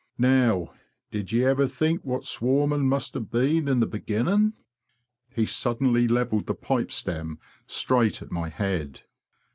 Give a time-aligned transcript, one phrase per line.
[0.17, 0.73] Now,
[1.11, 4.53] did ye ever think what swarming must have been in the beginning?"'
[5.35, 9.01] He suddenly levelled the pipe stem straight at my head.